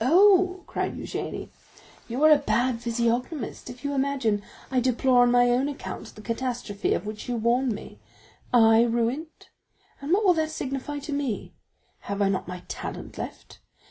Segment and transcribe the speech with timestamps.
[0.00, 1.50] "Oh," cried Eugénie,
[2.08, 4.40] "you are a bad physiognomist, if you imagine
[4.70, 7.98] I deplore on my own account the catastrophe of which you warn me.
[8.50, 9.48] I ruined?
[10.00, 11.52] and what will that signify to me?
[12.08, 13.58] Have I not my talent left?